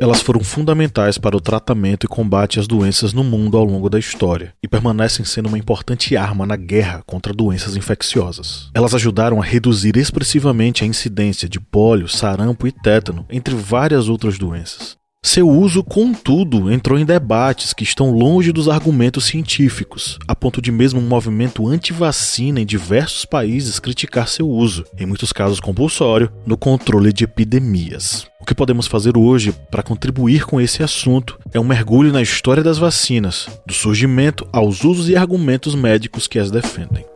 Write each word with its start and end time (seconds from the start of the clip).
Elas 0.00 0.20
foram 0.20 0.44
fundamentais 0.44 1.16
para 1.16 1.34
o 1.34 1.40
tratamento 1.40 2.04
e 2.04 2.08
combate 2.08 2.60
às 2.60 2.66
doenças 2.66 3.14
no 3.14 3.24
mundo 3.24 3.56
ao 3.56 3.64
longo 3.64 3.88
da 3.88 3.98
história 3.98 4.52
e 4.62 4.68
permanecem 4.68 5.24
sendo 5.24 5.48
uma 5.48 5.56
importante 5.56 6.14
arma 6.14 6.44
na 6.44 6.56
guerra 6.56 7.02
contra 7.06 7.32
doenças 7.32 7.74
infecciosas. 7.74 8.70
Elas 8.74 8.94
ajudaram 8.94 9.40
a 9.40 9.44
reduzir 9.44 9.96
expressivamente 9.96 10.84
a 10.84 10.86
incidência 10.86 11.48
de 11.48 11.58
pólio, 11.58 12.06
sarampo 12.06 12.66
e 12.66 12.72
tétano, 12.72 13.24
entre 13.30 13.54
várias 13.54 14.06
outras 14.08 14.36
doenças. 14.36 15.02
Seu 15.26 15.48
uso, 15.48 15.82
contudo, 15.82 16.70
entrou 16.70 16.98
em 16.98 17.04
debates 17.04 17.72
que 17.72 17.82
estão 17.82 18.10
longe 18.10 18.52
dos 18.52 18.68
argumentos 18.68 19.24
científicos, 19.24 20.18
a 20.28 20.36
ponto 20.36 20.60
de 20.60 20.70
mesmo 20.70 21.00
um 21.00 21.08
movimento 21.08 21.66
anti-vacina 21.66 22.60
em 22.60 22.66
diversos 22.66 23.24
países 23.24 23.80
criticar 23.80 24.28
seu 24.28 24.46
uso, 24.46 24.84
em 24.98 25.06
muitos 25.06 25.32
casos 25.32 25.60
compulsório, 25.60 26.30
no 26.46 26.58
controle 26.58 27.10
de 27.10 27.24
epidemias. 27.24 28.26
O 28.38 28.44
que 28.44 28.54
podemos 28.54 28.86
fazer 28.86 29.16
hoje 29.16 29.54
para 29.70 29.82
contribuir 29.82 30.44
com 30.44 30.60
esse 30.60 30.82
assunto 30.82 31.38
é 31.54 31.58
um 31.58 31.64
mergulho 31.64 32.12
na 32.12 32.20
história 32.20 32.62
das 32.62 32.76
vacinas, 32.76 33.48
do 33.66 33.72
surgimento 33.72 34.46
aos 34.52 34.84
usos 34.84 35.08
e 35.08 35.16
argumentos 35.16 35.74
médicos 35.74 36.28
que 36.28 36.38
as 36.38 36.50
defendem. 36.50 37.06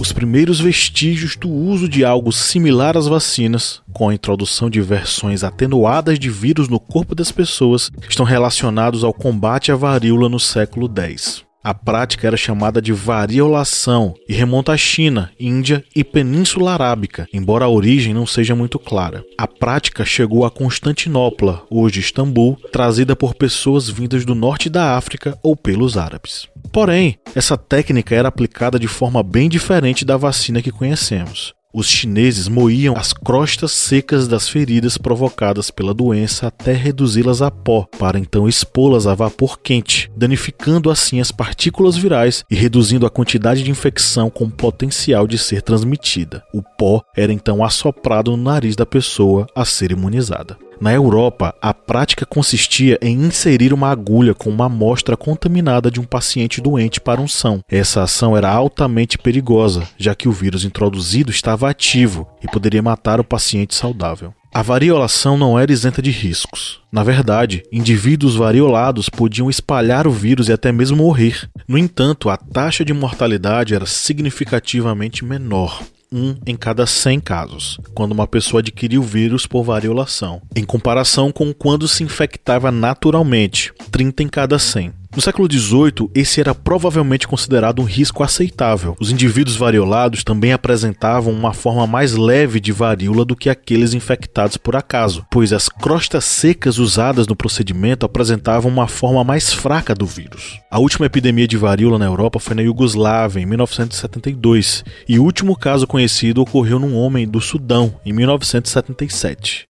Os 0.00 0.12
primeiros 0.12 0.58
vestígios 0.58 1.36
do 1.36 1.50
uso 1.50 1.86
de 1.86 2.06
algo 2.06 2.32
similar 2.32 2.96
às 2.96 3.06
vacinas, 3.06 3.82
com 3.92 4.08
a 4.08 4.14
introdução 4.14 4.70
de 4.70 4.80
versões 4.80 5.44
atenuadas 5.44 6.18
de 6.18 6.30
vírus 6.30 6.68
no 6.68 6.80
corpo 6.80 7.14
das 7.14 7.30
pessoas, 7.30 7.90
estão 8.08 8.24
relacionados 8.24 9.04
ao 9.04 9.12
combate 9.12 9.70
à 9.70 9.76
varíola 9.76 10.26
no 10.26 10.40
século 10.40 10.88
X. 10.88 11.44
A 11.62 11.74
prática 11.74 12.26
era 12.26 12.38
chamada 12.38 12.80
de 12.80 12.90
variolação 12.90 14.14
e 14.26 14.32
remonta 14.32 14.72
à 14.72 14.78
China, 14.78 15.30
Índia 15.38 15.84
e 15.94 16.02
Península 16.02 16.72
Arábica, 16.72 17.28
embora 17.34 17.66
a 17.66 17.68
origem 17.68 18.14
não 18.14 18.24
seja 18.24 18.54
muito 18.54 18.78
clara. 18.78 19.22
A 19.36 19.46
prática 19.46 20.02
chegou 20.02 20.46
a 20.46 20.50
Constantinopla, 20.50 21.62
hoje 21.68 22.00
Istambul, 22.00 22.56
trazida 22.72 23.14
por 23.14 23.34
pessoas 23.34 23.90
vindas 23.90 24.24
do 24.24 24.34
norte 24.34 24.70
da 24.70 24.96
África 24.96 25.38
ou 25.42 25.54
pelos 25.54 25.98
árabes. 25.98 26.48
Porém, 26.72 27.18
essa 27.34 27.58
técnica 27.58 28.14
era 28.14 28.28
aplicada 28.28 28.78
de 28.78 28.88
forma 28.88 29.22
bem 29.22 29.46
diferente 29.46 30.02
da 30.02 30.16
vacina 30.16 30.62
que 30.62 30.72
conhecemos. 30.72 31.54
Os 31.72 31.86
chineses 31.86 32.48
moíam 32.48 32.96
as 32.96 33.12
crostas 33.12 33.70
secas 33.70 34.26
das 34.26 34.48
feridas 34.48 34.98
provocadas 34.98 35.70
pela 35.70 35.94
doença 35.94 36.48
até 36.48 36.72
reduzi-las 36.72 37.42
a 37.42 37.50
pó, 37.50 37.86
para 37.98 38.18
então 38.18 38.48
expô-las 38.48 39.06
a 39.06 39.14
vapor 39.14 39.60
quente, 39.60 40.10
danificando 40.16 40.90
assim 40.90 41.20
as 41.20 41.30
partículas 41.30 41.96
virais 41.96 42.44
e 42.50 42.56
reduzindo 42.56 43.06
a 43.06 43.10
quantidade 43.10 43.62
de 43.62 43.70
infecção 43.70 44.28
com 44.28 44.50
potencial 44.50 45.28
de 45.28 45.38
ser 45.38 45.62
transmitida. 45.62 46.42
O 46.52 46.60
pó 46.60 47.02
era 47.16 47.32
então 47.32 47.64
assoprado 47.64 48.32
no 48.32 48.42
nariz 48.42 48.74
da 48.74 48.84
pessoa 48.84 49.46
a 49.54 49.64
ser 49.64 49.92
imunizada. 49.92 50.69
Na 50.80 50.94
Europa, 50.94 51.54
a 51.60 51.74
prática 51.74 52.24
consistia 52.24 52.98
em 53.02 53.14
inserir 53.14 53.74
uma 53.74 53.90
agulha 53.90 54.34
com 54.34 54.48
uma 54.48 54.64
amostra 54.64 55.14
contaminada 55.14 55.90
de 55.90 56.00
um 56.00 56.04
paciente 56.04 56.58
doente 56.58 56.98
para 56.98 57.20
unção. 57.20 57.60
Essa 57.68 58.02
ação 58.02 58.34
era 58.34 58.50
altamente 58.50 59.18
perigosa, 59.18 59.86
já 59.98 60.14
que 60.14 60.26
o 60.26 60.32
vírus 60.32 60.64
introduzido 60.64 61.30
estava 61.30 61.68
ativo 61.68 62.26
e 62.42 62.50
poderia 62.50 62.80
matar 62.80 63.20
o 63.20 63.24
paciente 63.24 63.74
saudável. 63.74 64.32
A 64.54 64.62
variolação 64.62 65.36
não 65.36 65.58
era 65.58 65.70
isenta 65.70 66.00
de 66.00 66.10
riscos. 66.10 66.80
Na 66.90 67.04
verdade, 67.04 67.62
indivíduos 67.70 68.34
variolados 68.34 69.10
podiam 69.10 69.50
espalhar 69.50 70.06
o 70.06 70.10
vírus 70.10 70.48
e 70.48 70.52
até 70.52 70.72
mesmo 70.72 70.96
morrer. 70.96 71.46
No 71.68 71.76
entanto, 71.76 72.30
a 72.30 72.38
taxa 72.38 72.86
de 72.86 72.94
mortalidade 72.94 73.74
era 73.74 73.84
significativamente 73.84 75.26
menor 75.26 75.82
um 76.12 76.36
em 76.46 76.56
cada 76.56 76.86
100 76.86 77.20
casos, 77.20 77.78
quando 77.94 78.12
uma 78.12 78.26
pessoa 78.26 78.60
adquiriu 78.60 79.00
o 79.00 79.04
vírus 79.04 79.46
por 79.46 79.62
variolação, 79.62 80.42
em 80.54 80.64
comparação 80.64 81.30
com 81.30 81.52
quando 81.52 81.86
se 81.86 82.02
infectava 82.02 82.70
naturalmente, 82.70 83.72
30 83.90 84.22
em 84.22 84.28
cada 84.28 84.58
100. 84.58 84.99
No 85.14 85.20
século 85.20 85.48
XVIII, 85.50 86.08
esse 86.14 86.40
era 86.40 86.54
provavelmente 86.54 87.26
considerado 87.26 87.82
um 87.82 87.84
risco 87.84 88.22
aceitável. 88.22 88.96
Os 89.00 89.10
indivíduos 89.10 89.56
variolados 89.56 90.22
também 90.22 90.52
apresentavam 90.52 91.32
uma 91.32 91.52
forma 91.52 91.84
mais 91.84 92.14
leve 92.14 92.60
de 92.60 92.70
varíola 92.70 93.24
do 93.24 93.34
que 93.34 93.50
aqueles 93.50 93.92
infectados 93.92 94.56
por 94.56 94.76
acaso, 94.76 95.26
pois 95.28 95.52
as 95.52 95.68
crostas 95.68 96.24
secas 96.24 96.78
usadas 96.78 97.26
no 97.26 97.34
procedimento 97.34 98.06
apresentavam 98.06 98.70
uma 98.70 98.86
forma 98.86 99.24
mais 99.24 99.52
fraca 99.52 99.96
do 99.96 100.06
vírus. 100.06 100.60
A 100.70 100.78
última 100.78 101.06
epidemia 101.06 101.48
de 101.48 101.56
varíola 101.56 101.98
na 101.98 102.06
Europa 102.06 102.38
foi 102.38 102.54
na 102.54 102.62
Iugoslávia, 102.62 103.40
em 103.40 103.46
1972, 103.46 104.84
e 105.08 105.18
o 105.18 105.24
último 105.24 105.56
caso 105.56 105.88
conhecido 105.88 106.40
ocorreu 106.40 106.78
num 106.78 106.94
homem 106.94 107.26
do 107.26 107.40
Sudão, 107.40 107.96
em 108.06 108.12
1977. 108.12 109.69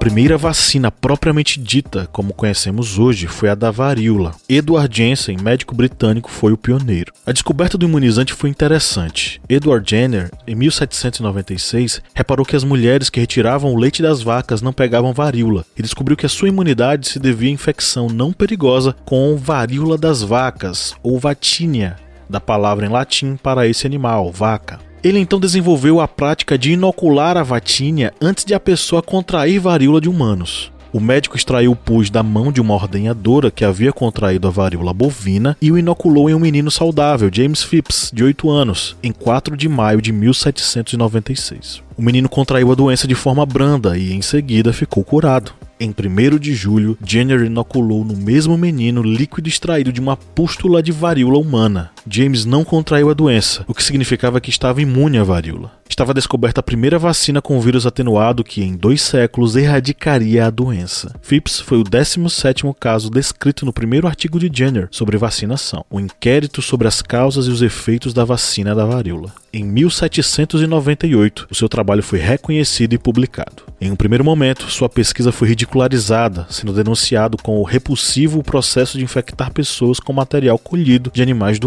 Primeira 0.00 0.38
vacina 0.38 0.90
propriamente 0.90 1.60
dita, 1.60 2.08
como 2.10 2.32
conhecemos 2.32 2.98
hoje, 2.98 3.26
foi 3.26 3.50
a 3.50 3.54
da 3.54 3.70
varíola. 3.70 4.34
Edward 4.48 4.96
Jensen, 4.96 5.36
médico 5.36 5.74
britânico, 5.74 6.30
foi 6.30 6.54
o 6.54 6.56
pioneiro. 6.56 7.12
A 7.26 7.32
descoberta 7.32 7.76
do 7.76 7.84
imunizante 7.84 8.32
foi 8.32 8.48
interessante. 8.48 9.42
Edward 9.46 9.88
Jenner, 9.88 10.30
em 10.46 10.54
1796, 10.54 12.00
reparou 12.14 12.46
que 12.46 12.56
as 12.56 12.64
mulheres 12.64 13.10
que 13.10 13.20
retiravam 13.20 13.74
o 13.74 13.78
leite 13.78 14.00
das 14.00 14.22
vacas 14.22 14.62
não 14.62 14.72
pegavam 14.72 15.12
varíola 15.12 15.66
e 15.76 15.82
descobriu 15.82 16.16
que 16.16 16.24
a 16.24 16.30
sua 16.30 16.48
imunidade 16.48 17.06
se 17.06 17.18
devia 17.18 17.50
à 17.50 17.52
infecção 17.52 18.08
não 18.08 18.32
perigosa 18.32 18.96
com 19.04 19.36
varíola 19.36 19.98
das 19.98 20.22
vacas, 20.22 20.94
ou 21.02 21.18
vatínia, 21.18 21.96
da 22.26 22.40
palavra 22.40 22.86
em 22.86 22.88
latim 22.88 23.36
para 23.36 23.66
esse 23.68 23.86
animal, 23.86 24.32
vaca. 24.32 24.89
Ele 25.02 25.18
então 25.18 25.40
desenvolveu 25.40 26.00
a 26.00 26.06
prática 26.06 26.58
de 26.58 26.72
inocular 26.72 27.36
a 27.36 27.42
vatínia 27.42 28.12
antes 28.20 28.44
de 28.44 28.52
a 28.52 28.60
pessoa 28.60 29.02
contrair 29.02 29.58
varíola 29.58 30.00
de 30.00 30.08
humanos. 30.08 30.70
O 30.92 31.00
médico 31.00 31.36
extraiu 31.36 31.70
o 31.70 31.76
pus 31.76 32.10
da 32.10 32.22
mão 32.22 32.50
de 32.50 32.60
uma 32.60 32.74
ordenhadora 32.74 33.50
que 33.50 33.64
havia 33.64 33.92
contraído 33.92 34.48
a 34.48 34.50
varíola 34.50 34.92
bovina 34.92 35.56
e 35.62 35.70
o 35.70 35.78
inoculou 35.78 36.28
em 36.28 36.34
um 36.34 36.40
menino 36.40 36.70
saudável, 36.70 37.30
James 37.32 37.62
Phipps, 37.62 38.10
de 38.12 38.24
8 38.24 38.50
anos, 38.50 38.96
em 39.02 39.12
4 39.12 39.56
de 39.56 39.68
maio 39.68 40.02
de 40.02 40.12
1796. 40.12 41.80
O 41.96 42.02
menino 42.02 42.28
contraiu 42.28 42.72
a 42.72 42.74
doença 42.74 43.06
de 43.06 43.14
forma 43.14 43.46
branda 43.46 43.96
e, 43.96 44.12
em 44.12 44.20
seguida, 44.20 44.72
ficou 44.72 45.04
curado. 45.04 45.52
Em 45.78 45.90
1 45.90 46.38
de 46.38 46.54
julho, 46.54 46.98
Jenner 47.02 47.42
inoculou 47.42 48.04
no 48.04 48.14
mesmo 48.14 48.58
menino 48.58 49.02
líquido 49.02 49.48
extraído 49.48 49.90
de 49.90 50.00
uma 50.00 50.14
pústula 50.14 50.82
de 50.82 50.92
varíola 50.92 51.38
humana. 51.38 51.90
James 52.08 52.44
não 52.44 52.64
contraiu 52.64 53.10
a 53.10 53.14
doença, 53.14 53.64
o 53.66 53.74
que 53.74 53.82
significava 53.82 54.40
que 54.40 54.50
estava 54.50 54.80
imune 54.80 55.18
à 55.18 55.24
varíola. 55.24 55.72
Estava 55.88 56.14
descoberta 56.14 56.60
a 56.60 56.62
primeira 56.62 56.98
vacina 56.98 57.42
com 57.42 57.60
vírus 57.60 57.84
atenuado 57.84 58.44
que, 58.44 58.62
em 58.62 58.76
dois 58.76 59.02
séculos, 59.02 59.56
erradicaria 59.56 60.46
a 60.46 60.50
doença. 60.50 61.14
Phipps 61.20 61.60
foi 61.60 61.78
o 61.78 61.84
17º 61.84 62.74
caso 62.78 63.10
descrito 63.10 63.66
no 63.66 63.72
primeiro 63.72 64.06
artigo 64.06 64.38
de 64.38 64.50
Jenner 64.52 64.88
sobre 64.90 65.18
vacinação, 65.18 65.84
o 65.90 65.96
um 65.96 66.00
inquérito 66.00 66.62
sobre 66.62 66.86
as 66.86 67.02
causas 67.02 67.46
e 67.46 67.50
os 67.50 67.60
efeitos 67.60 68.14
da 68.14 68.24
vacina 68.24 68.74
da 68.74 68.86
varíola. 68.86 69.32
Em 69.52 69.64
1798, 69.64 71.48
o 71.50 71.54
seu 71.56 71.68
trabalho 71.68 72.04
foi 72.04 72.20
reconhecido 72.20 72.92
e 72.92 72.98
publicado. 72.98 73.64
Em 73.80 73.90
um 73.90 73.96
primeiro 73.96 74.24
momento, 74.24 74.70
sua 74.70 74.88
pesquisa 74.88 75.32
foi 75.32 75.48
ridicularizada, 75.48 76.46
sendo 76.48 76.72
denunciado 76.72 77.36
com 77.42 77.58
o 77.58 77.64
repulsivo 77.64 78.44
processo 78.44 78.96
de 78.96 79.02
infectar 79.02 79.52
pessoas 79.52 79.98
com 79.98 80.12
material 80.12 80.56
colhido 80.56 81.10
de 81.12 81.20
animais 81.20 81.58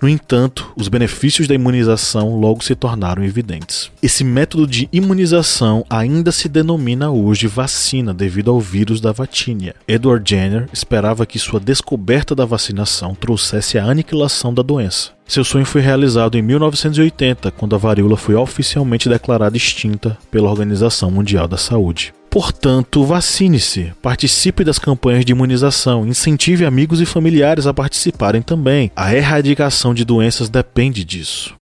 No 0.00 0.08
entanto, 0.08 0.72
os 0.76 0.88
benefícios 0.88 1.48
da 1.48 1.54
imunização 1.54 2.38
logo 2.38 2.62
se 2.62 2.74
tornaram 2.74 3.24
evidentes. 3.24 3.90
Esse 4.02 4.24
método 4.24 4.66
de 4.66 4.88
imunização 4.92 5.84
ainda 5.88 6.30
se 6.32 6.48
denomina 6.48 7.10
hoje 7.10 7.46
vacina 7.46 8.12
devido 8.12 8.50
ao 8.50 8.60
vírus 8.60 9.00
da 9.00 9.12
vatínia. 9.12 9.74
Edward 9.86 10.28
Jenner 10.28 10.68
esperava 10.72 11.26
que 11.26 11.38
sua 11.38 11.60
descoberta 11.60 12.34
da 12.34 12.44
vacinação 12.44 13.14
trouxesse 13.14 13.78
a 13.78 13.84
aniquilação 13.84 14.52
da 14.52 14.62
doença. 14.62 15.10
Seu 15.26 15.44
sonho 15.44 15.64
foi 15.64 15.80
realizado 15.80 16.38
em 16.38 16.42
1980, 16.42 17.50
quando 17.50 17.74
a 17.74 17.78
varíola 17.78 18.16
foi 18.16 18.36
oficialmente 18.36 19.08
declarada 19.08 19.56
extinta 19.56 20.16
pela 20.30 20.48
Organização 20.48 21.10
Mundial 21.10 21.48
da 21.48 21.56
Saúde. 21.56 22.14
Portanto, 22.36 23.02
vacine-se, 23.02 23.94
participe 24.02 24.62
das 24.62 24.78
campanhas 24.78 25.24
de 25.24 25.32
imunização, 25.32 26.06
incentive 26.06 26.66
amigos 26.66 27.00
e 27.00 27.06
familiares 27.06 27.66
a 27.66 27.72
participarem 27.72 28.42
também. 28.42 28.90
A 28.94 29.14
erradicação 29.14 29.94
de 29.94 30.04
doenças 30.04 30.50
depende 30.50 31.02
disso. 31.02 31.54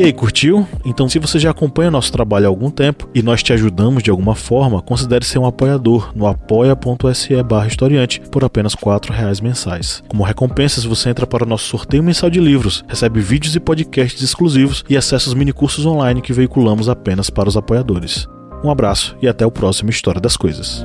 E 0.00 0.04
aí, 0.04 0.14
curtiu? 0.14 0.66
Então, 0.82 1.10
se 1.10 1.18
você 1.18 1.38
já 1.38 1.50
acompanha 1.50 1.90
nosso 1.90 2.10
trabalho 2.10 2.46
há 2.46 2.48
algum 2.48 2.70
tempo 2.70 3.06
e 3.14 3.20
nós 3.20 3.42
te 3.42 3.52
ajudamos 3.52 4.02
de 4.02 4.10
alguma 4.10 4.34
forma, 4.34 4.80
considere 4.80 5.26
ser 5.26 5.38
um 5.38 5.44
apoiador 5.44 6.10
no 6.16 6.26
apoia.se 6.26 7.42
barra 7.42 7.66
historiante 7.66 8.18
por 8.32 8.42
apenas 8.42 8.72
R$ 8.72 8.80
reais 9.10 9.42
mensais. 9.42 10.02
Como 10.08 10.22
recompensas, 10.22 10.84
você 10.84 11.10
entra 11.10 11.26
para 11.26 11.44
o 11.44 11.46
nosso 11.46 11.66
sorteio 11.66 12.02
mensal 12.02 12.30
de 12.30 12.40
livros, 12.40 12.82
recebe 12.88 13.20
vídeos 13.20 13.54
e 13.54 13.60
podcasts 13.60 14.22
exclusivos 14.22 14.82
e 14.88 14.96
acessa 14.96 15.28
os 15.28 15.34
minicursos 15.34 15.84
online 15.84 16.22
que 16.22 16.32
veiculamos 16.32 16.88
apenas 16.88 17.28
para 17.28 17.50
os 17.50 17.56
apoiadores. 17.58 18.26
Um 18.64 18.70
abraço 18.70 19.14
e 19.20 19.28
até 19.28 19.44
o 19.44 19.50
próximo 19.50 19.90
História 19.90 20.18
das 20.18 20.34
Coisas. 20.34 20.82